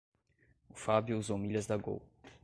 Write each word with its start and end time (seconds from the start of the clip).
O 0.67 0.73
Fábio 0.73 1.19
usou 1.19 1.37
milhas 1.37 1.67
da 1.67 1.77
Gol. 1.77 2.01